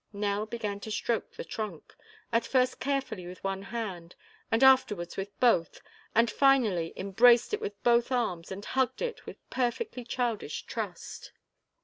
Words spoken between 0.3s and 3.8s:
began to stroke the trunk; at first carefully with one